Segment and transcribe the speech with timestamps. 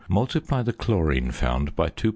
[0.09, 2.09] Multiply the chlorine found by 2.103.